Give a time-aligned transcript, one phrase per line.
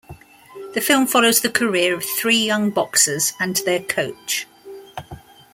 [0.73, 4.47] The film follows the career of three young boxers and their coach.